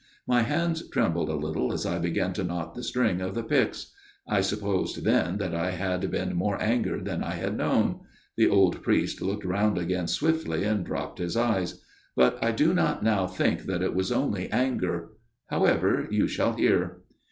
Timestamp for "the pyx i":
3.35-4.41